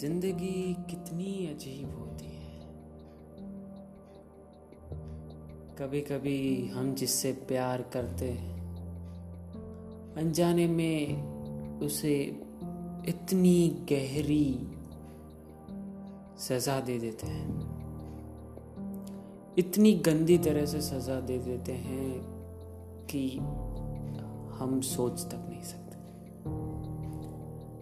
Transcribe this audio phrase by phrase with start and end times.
[0.00, 2.60] ज़िंदगी कितनी अजीब होती है।
[5.78, 8.60] कभी कभी हम जिससे प्यार करते हैं,
[10.16, 11.22] अनजाने में
[11.80, 12.14] उसे
[13.08, 14.68] इतनी गहरी
[16.38, 17.48] सजा दे देते हैं।
[19.58, 22.20] इतनी गंदी तरह से सजा दे देते हैं
[23.10, 23.28] कि
[24.58, 25.96] हम सोच तक नहीं सकते।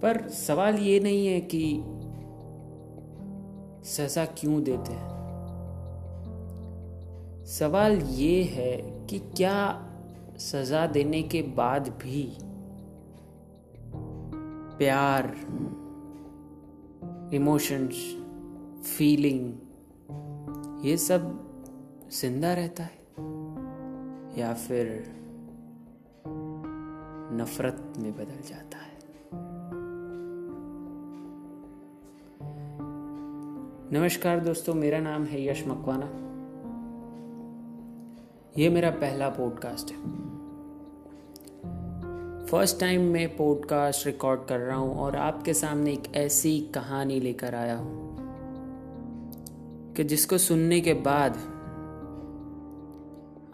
[0.00, 1.82] पर सवाल ये नहीं है कि
[3.84, 5.20] सजा क्यों देते हैं?
[7.46, 9.86] सवाल ये है कि क्या
[10.38, 12.36] सजा देने के बाद भी
[14.78, 15.36] प्यार
[17.34, 18.16] इमोशंस
[18.84, 19.54] फीलिंग
[20.84, 21.50] ये सब
[22.20, 23.00] ज़िंदा रहता है?
[24.40, 25.16] या फिर
[27.32, 28.89] नफरत में बदल जाता है?
[33.92, 36.06] नमस्कार दोस्तों, मेरा नाम है यश मकवाना।
[38.58, 39.96] ये मेरा पहला पॉडकास्ट है।
[42.46, 47.54] फ़र्स्ट टाइम मैं पॉडकास्ट रिकॉर्ड कर रहा हूँ और आपके सामने एक ऐसी कहानी लेकर
[47.54, 48.16] आया हूँ
[49.94, 51.32] कि जिसको सुनने के बाद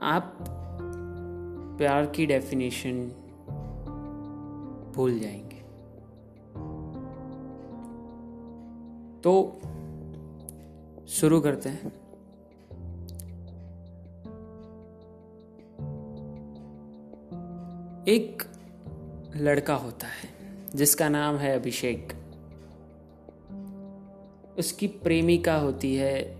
[0.00, 0.38] आप
[1.78, 3.08] प्यार की डेफिनेशन
[4.96, 5.62] भूल जाएँगे।
[9.20, 9.60] तो
[11.08, 11.86] शुरू करते हैं।
[18.08, 18.42] एक
[19.36, 22.12] लड़का होता है, जिसका नाम है अभिषेक।
[24.58, 26.36] उसकी प्रेमिका होती है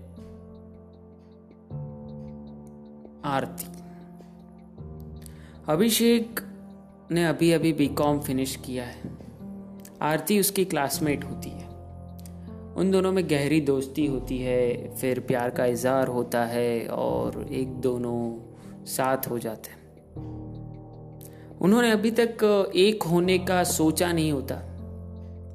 [3.23, 3.77] आरती।
[5.67, 6.39] अभिषेक
[7.11, 9.01] ने अभी अभी बीकॉम फिनिश किया है।
[10.01, 11.66] आरती उसकी क्लासमेट होती है।
[12.77, 17.67] उन दोनों में गहरी दोस्ती होती है, फिर प्यार का इजहार होता है और एक
[17.67, 18.39] दोनों
[18.85, 19.77] साथ हो जाते हैं।
[21.61, 22.37] उन्होंने अभी तक
[22.75, 24.55] एक होने का सोचा नहीं होता।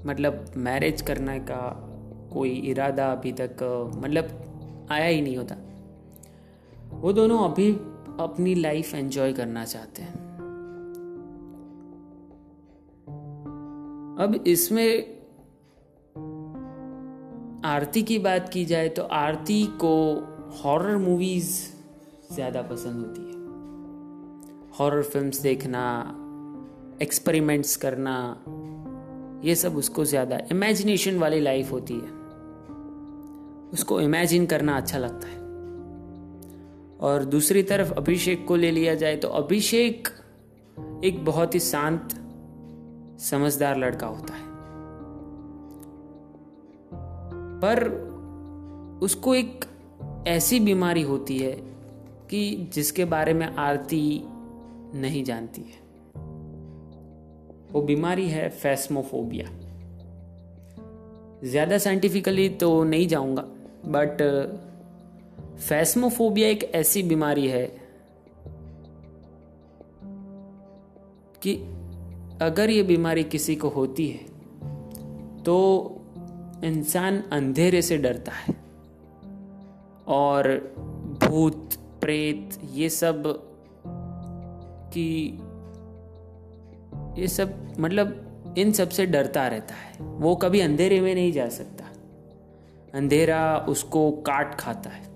[0.06, 1.88] मतलब मैरिज करने का
[2.32, 3.56] कोई इरादा अभी तक
[3.96, 4.42] मतलब
[4.90, 5.56] आया ही नहीं होता।
[6.90, 7.72] वो दोनों अभी
[8.20, 10.14] अपनी लाइफ एंजॉय करना चाहते हैं।
[14.18, 15.21] अब इसमें
[17.64, 19.94] आरती की बात की जाए तो आरती को
[20.62, 21.50] हॉरर मूवीज़
[22.34, 25.82] ज़्यादा पसंद होती है। हॉरर फिल्म्स देखना
[27.02, 28.14] एक्सपेरिमेंट्स करना,
[29.44, 32.10] ये सब उसको ज़्यादा इमेजिनेशन वाली लाइफ होती है।
[33.72, 35.40] उसको इमेजिन करना अच्छा लगता है।
[37.00, 40.08] और दूसरी तरफ़ अभिषेक को ले लिया जाए तो अभिषेक
[41.04, 42.08] एक बहुत ही शांत,
[43.20, 44.51] समझदार लड़का होता है।
[47.64, 47.88] पर
[49.02, 49.64] उसको एक
[50.26, 51.52] ऐसी बीमारी होती है
[52.30, 54.22] कि जिसके बारे में आरती
[54.94, 55.82] नहीं जानती है।
[57.72, 59.46] वो बीमारी है फैस्मोफोबिया।
[61.44, 63.42] ज़्यादा साइंटिफिकली तो नहीं जाऊँगा
[63.86, 64.22] बट
[65.58, 67.66] फैस्मोफोबिया एक ऐसी बीमारी है
[71.42, 71.54] कि
[72.42, 74.24] अगर ये बीमारी किसी को होती है
[75.42, 75.56] तो
[76.64, 78.54] इंसान अंधेरे से डरता है।
[80.08, 80.58] और
[81.24, 83.22] भूत, प्रेत, ये सब
[84.94, 85.38] की,
[87.20, 88.28] ये सब मतलब
[88.58, 91.84] इन सबसे डरता रहता है। वो कभी अंधेरे में नहीं जा सकता।
[92.94, 95.12] अंधेरा उसको काट खाता है।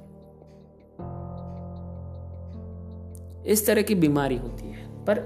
[3.46, 5.18] इस तरह की बीमारी होती है। पर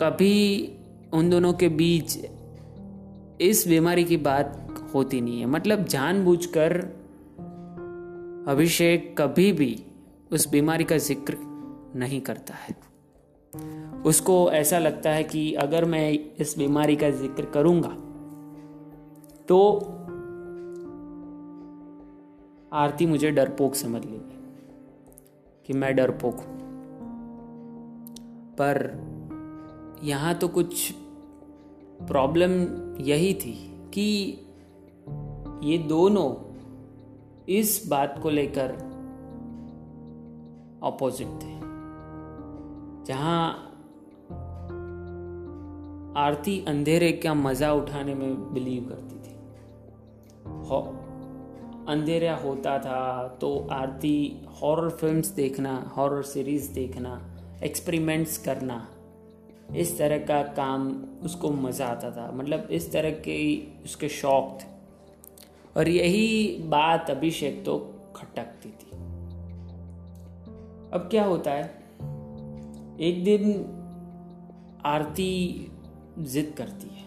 [0.00, 0.70] कभी
[1.12, 2.18] उन दोनों के बीच
[3.40, 4.63] इस बीमारी की बात
[4.94, 6.76] होती नहीं है। मतलब जानबूझकर
[8.48, 9.76] अभिषेक कभी भी
[10.32, 11.36] उस बीमारी का ज़िक्र
[11.96, 12.76] नहीं करता है।
[14.02, 16.10] उसको ऐसा लगता है कि अगर मैं
[16.40, 17.88] इस बीमारी का ज़िक्र करूँगा
[19.48, 19.58] तो
[22.72, 24.38] आरती मुझे डरपोक समझ लेगी
[25.66, 26.58] कि मैं डरपोक हूँ।
[28.54, 28.80] पर
[30.04, 30.90] यहाँ तो कुछ
[32.02, 32.52] प्रॉब्लम
[33.00, 33.52] यही थी
[33.94, 34.06] कि
[35.62, 36.30] ये दोनों
[37.48, 38.72] इस बात को लेकर
[40.82, 41.54] ऑपोजिट थे।
[43.04, 43.70] जहाँ
[46.16, 49.34] आरती अंधेरे का मज़ा उठाने में बिलीव करती थी।
[50.68, 50.80] हो,
[51.88, 54.16] अंधेरा होता था तो आरती
[54.62, 57.20] हॉरर फिल्म्स देखना हॉरर सीरीज़ देखना
[57.64, 58.86] एक्सपेरिमेंट्स करना
[59.76, 60.88] इस तरह का काम
[61.24, 63.36] उसको मज़ा आता था। मतलब इस तरह के
[63.84, 64.73] उसके शौक थे।
[65.76, 68.90] और यही बात अभिषेक तो खटकती थी।
[70.92, 71.64] अब क्या होता है?
[73.00, 73.64] एक दिन
[74.84, 75.72] आरती
[76.18, 77.04] जिद करती है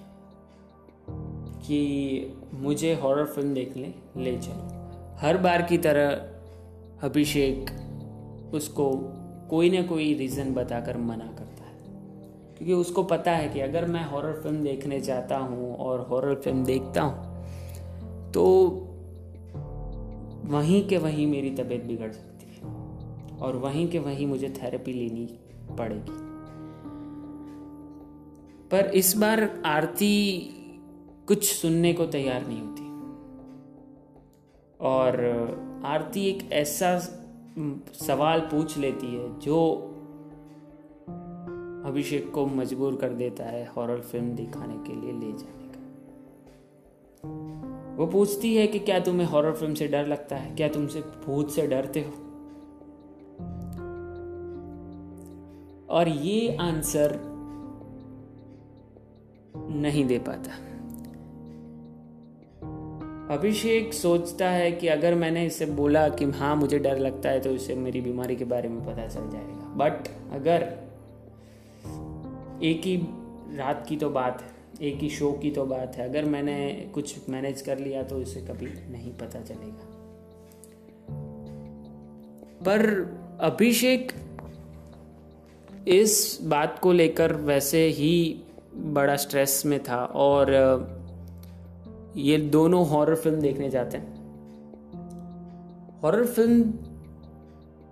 [1.62, 4.88] कि मुझे हॉरर फ़िल्म देखने ले चलो।
[5.18, 6.10] हर बार की तरह
[7.08, 7.69] अभिषेक
[8.54, 8.92] उसको
[9.50, 11.78] कोई ना कोई रीज़न बताकर मना करता है।
[12.58, 16.66] क्योंकि उसको पता है कि अगर मैं हॉरर फ़िल्म देखने जाता हूँ और हॉरर फ़िल्म
[16.66, 17.37] देखता हूँ
[18.33, 18.69] तो
[20.45, 22.62] वहीं के वहीं मेरी तबीयत बिगड़ सकती है
[23.38, 25.25] और वहीं के वहीं मुझे थेरेपी लेनी
[25.77, 26.27] पड़ेगी।
[28.71, 30.39] पर इस बार आरती
[31.27, 32.88] कुछ सुनने को तैयार नहीं होती।
[34.81, 35.19] और
[35.85, 37.00] आरती एक ऐसा
[37.94, 39.83] सवाल पूछ लेती है जो
[41.85, 45.80] अभिषेक को मजबूर कर देता है हॉरर फ़िल्म दिखाने के लिए ले जाने का।
[47.97, 50.55] वो पूछती है कि क्या तुम्हें हॉरर फ़िल्म से डर लगता है?
[50.55, 52.11] क्या तुमसे भूत से डरते हो?
[55.89, 57.19] और ये आंसर
[59.57, 60.51] नहीं दे पाता।
[63.33, 67.49] अभिषेक सोचता है कि अगर मैंने इसे बोला कि हाँ मुझे डर लगता है तो
[67.49, 70.61] इसे मेरी बीमारी के बारे में पता चल जाएगा। बट अगर
[72.63, 72.97] एक ही
[73.57, 77.29] रात की तो बात है। एक ही शो की तो बात है। अगर मैंने कुछ
[77.29, 79.94] मैनेज कर लिया तो इसे कभी नहीं पता चलेगा।
[82.65, 82.85] पर
[83.41, 84.12] अभिषेक
[85.88, 88.44] इस बात को लेकर वैसे ही
[88.75, 90.53] बड़ा स्ट्रेस में था और
[92.18, 94.15] ये दोनों हॉरर फ़िल्म देखने जाते हैं।
[96.01, 96.73] हॉरर फ़िल्म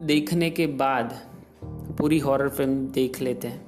[0.06, 1.14] देखने के बाद
[1.98, 3.65] पूरी हॉरर फ़िल्म देख लेते हैं।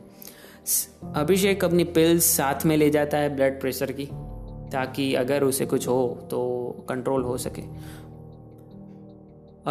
[1.15, 4.05] अभिषेक अपनी पिल्स साथ में ले जाता है ब्लड प्रेशर की,
[4.71, 7.61] ताकि अगर उसे कुछ हो तो कंट्रोल हो सके।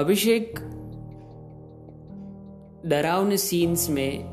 [0.01, 0.59] अभिषेक
[2.87, 4.25] डरावने सीन्स में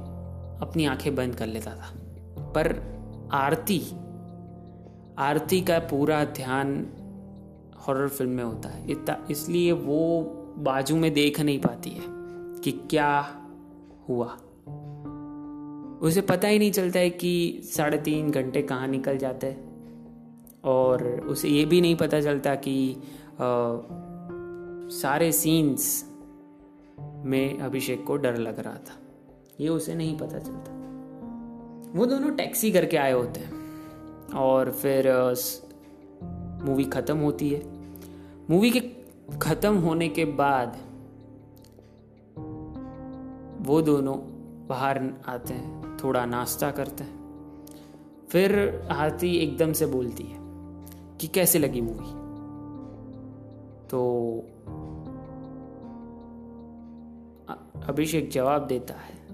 [0.62, 1.94] अपनी आँखें बंद कर लेता था।
[2.52, 2.76] पर
[3.34, 3.82] आरती
[5.18, 6.88] आरती का पूरा ध्यान
[7.88, 8.86] हॉरर फ़िल्म में होता है।
[9.32, 10.22] इसलिए वो
[10.58, 12.04] बाजू में देख नहीं पाती है
[12.64, 13.28] कि क्या
[14.10, 14.38] हुआ।
[16.04, 19.74] उसे पता ही नहीं चलता है कि साढ़े तीन घंटे कहाँ निकल जाते हैं।
[20.64, 23.78] और उसे ये भी नहीं पता चलता कि आ,
[24.90, 26.10] सारे सीन्स
[27.00, 29.00] में अभिषेक को डर लग रहा था।
[29.60, 30.72] ये उसे नहीं पता चलता।
[31.96, 33.64] वो दोनों टैक्सी करके आए होते हैं।
[34.36, 35.12] और फिर
[36.66, 37.64] मूवी ख़त्म होती है।
[38.50, 38.80] मूवी के
[39.38, 40.78] ख़त्म होने के बाद
[43.68, 44.33] वो दोनों
[44.68, 47.24] बाहर आते हैं, थोड़ा नाश्ता करते हैं।
[48.30, 50.40] फिर आरती एकदम से बोलती है
[51.18, 52.24] कि कैसे लगी मूवी?
[53.90, 54.34] तो
[57.84, 59.28] अभिषेक जवाब देता है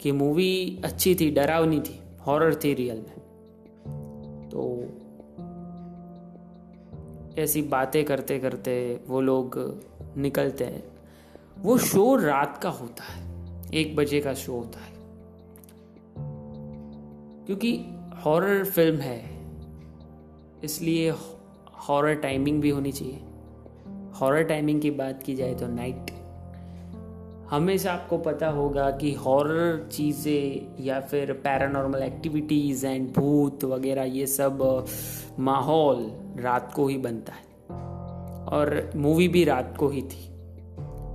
[0.00, 3.18] कि मूवी अच्छी थी, डरावनी थी, हॉरर थी रियल में।
[4.48, 4.82] तो
[7.40, 9.54] ऐसी बातें करते करते वो लोग
[10.16, 10.84] निकलते हैं।
[11.58, 13.27] वो शो रात का होता है।
[13.74, 14.98] एक बजे का शो होता है।
[17.46, 17.84] क्योंकि
[18.24, 19.46] हॉरर फ़िल्म है,
[20.64, 21.10] इसलिए
[21.88, 23.20] हॉरर टाइमिंग भी होनी चाहिए।
[24.20, 26.06] हॉरर टाइमिंग की बात की जाए तो नाइट
[27.50, 34.26] हमेशा आपको पता होगा कि हॉरर चीज़ें या फिर पैरानॉर्मल एक्टिविटीज़ एंड भूत वगैरह, ये
[34.26, 34.86] सब,
[35.38, 37.48] माहौल रात को ही बनता है।
[38.46, 40.27] और मूवी भी रात को ही थी।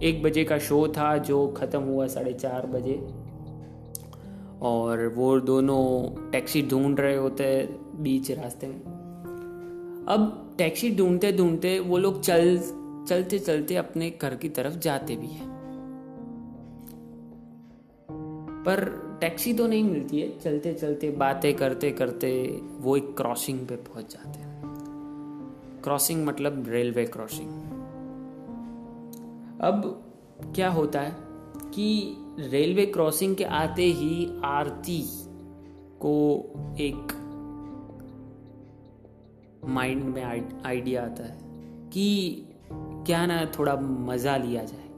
[0.01, 3.07] एक बजे का शो था जो ख़त्म हुआ साढ़े चार बजे।
[4.61, 8.81] और वो दोनों टैक्सी ढूंढ रहे होते बीच रास्ते में।
[10.09, 12.57] अब टैक्सी ढूंढते ढूंढते वो लोग चल,
[13.07, 15.53] चलते चलते अपने घर की तरफ़ जाते भी हैं।
[18.65, 23.75] पर टैक्सी तो नहीं मिलती है। चलते चलते बातें करते करते वो एक क्रॉसिंग पे
[23.75, 24.63] पहुँच जाते हैं।
[25.83, 27.72] क्रॉसिंग मतलब रेलवे क्रॉसिंग।
[29.63, 30.03] अब
[30.55, 31.15] क्या होता है
[31.71, 35.01] कि रेलवे क्रॉसिंग के आते ही आरती
[35.99, 36.43] को
[36.79, 37.13] एक
[39.65, 40.23] माइंड में
[40.65, 41.37] आइडिया आता है
[41.89, 42.37] कि
[42.79, 44.89] क्या ना थोड़ा मज़ा लिया जाए।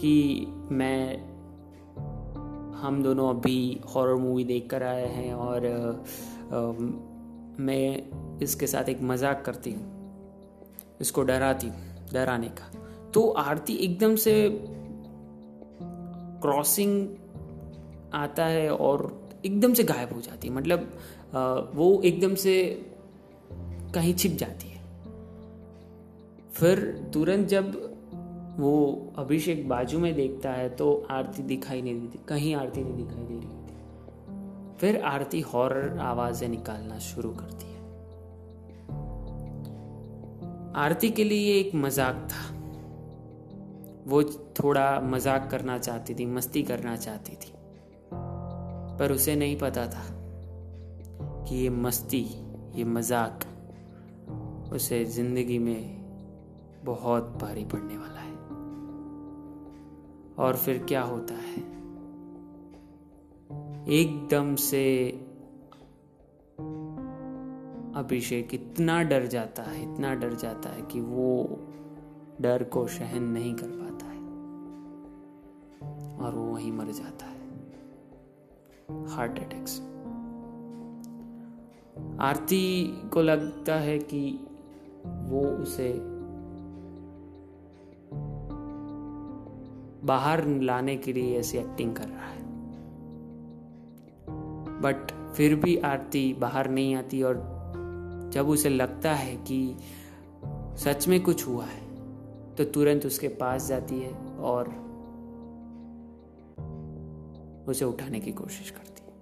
[0.00, 1.16] कि मैं
[2.74, 5.90] हम दोनों अभी हॉरर मूवी देख कर आए हैं और आ,
[6.56, 6.72] आ,
[7.64, 8.02] मैं
[8.38, 9.94] इसके साथ एक मज़ाक करती हूँ
[11.00, 12.70] इसको डराती हूँ। डराने का।
[13.14, 14.34] तो आरती एकदम से
[16.42, 16.92] क्रॉसिंग
[18.14, 19.12] आता है और
[19.44, 22.54] एकदम से गायब हो जाती है। मतलब वो एकदम से
[23.94, 24.82] कहीं छिप जाती है।
[26.50, 26.80] फिर
[27.14, 27.82] तुरंत जब
[28.58, 28.74] वो
[29.18, 33.34] अभिषेक बाजू में देखता है तो आरती दिखाई नहीं देती। कहीं आरती नहीं दिखाई दे
[33.34, 37.73] रही होती। फिर आरती हॉरर आवाज़ें निकालना शुरू करती है।
[40.76, 42.54] आरती के लिए एक मज़ाक था।
[44.06, 47.52] वो थोड़ा मज़ाक करना चाहती थी, मस्ती करना चाहती थी।
[48.98, 50.04] पर उसे नहीं पता था
[51.44, 52.26] कि ये मस्ती,
[52.74, 53.40] ये मज़ाक
[54.72, 56.04] उसे ज़िंदगी में
[56.84, 58.34] बहुत भारी पड़ने वाला है।
[60.38, 61.74] और फिर क्या होता है?
[63.88, 64.84] एकदम से
[67.94, 71.60] अभिषेक, इतना डर जाता है, इतना डर जाता है कि वो
[72.40, 74.14] डर को सहन नहीं कर पाता है।
[76.18, 77.34] और वो वहीं मर जाता है।
[79.06, 79.80] हार्ट अटैक्स
[82.20, 84.38] आरती को लगता है कि
[85.06, 86.00] वो उसे
[90.06, 92.44] बाहर लाने के लिए ऐसी एक्टिंग कर रहा है।
[94.80, 97.53] बट फिर भी आरती बाहर नहीं आती और
[98.34, 99.76] जब उसे लगता है कि
[100.82, 101.84] सच में कुछ हुआ है
[102.54, 104.68] तो तुरंत उसके पास जाती है और
[107.68, 109.14] उसे उठाने की कोशिश करती है।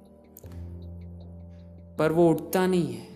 [1.97, 3.09] पर वो उठता नहीं है।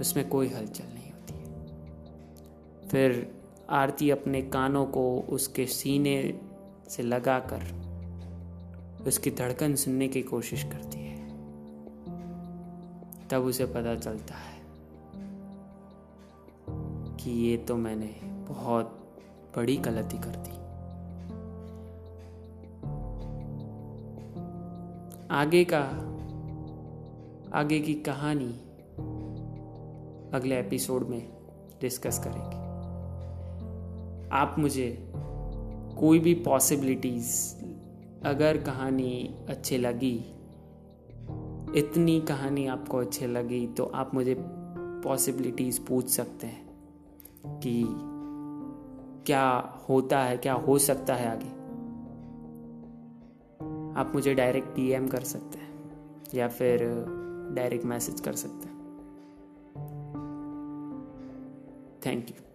[0.00, 1.68] उसमें कोई हलचल नहीं होती है।
[2.88, 3.34] फिर
[3.70, 6.40] आरती अपने कानों को उसके सीने
[6.88, 7.62] से लगाकर
[9.06, 11.01] उसकी धड़कन सुनने की कोशिश करती है।
[13.32, 14.62] तब उसे पता चलता है
[17.16, 19.14] कि ये तो मैंने बहुत
[19.56, 20.50] बड़ी गलती कर दी।
[25.30, 25.82] आगे का,
[27.58, 28.52] आगे की कहानी
[30.36, 31.28] अगले एपिसोड में
[31.80, 32.56] डिस्कस करेंगे।
[34.28, 35.12] आप मुझे
[35.98, 37.54] कोई भी पॉसिबिलिटीज़,
[38.24, 40.34] अगर कहानी अच्छी लगी
[41.76, 44.36] इतनी कहानी आपको अच्छी लगी तो आप मुझे
[45.04, 46.66] पॉसिबिलिटीज़ पूछ सकते हैं
[47.58, 47.84] कि
[49.26, 51.48] क्या होता है, क्या हो सकता है आगे।
[54.00, 55.92] आप मुझे डायरेक्ट डीएम कर सकते हैं
[56.34, 57.04] या फिर
[57.54, 58.76] डायरेक्ट मैसेज कर सकते हैं।
[62.06, 62.51] Thank you